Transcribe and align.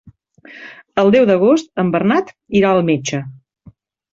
El 1.01 1.11
deu 1.17 1.27
d'agost 1.31 1.83
en 1.83 1.91
Bernat 1.97 2.33
irà 2.61 2.73
al 2.73 2.85
metge. 2.89 3.21